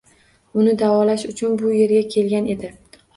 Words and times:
Uni 0.61 0.71
davolash 0.81 1.25
uchun 1.33 1.53
bu 1.65 1.73
yerga 1.73 2.01
kelgan 2.17 2.49
edi. 2.55 2.73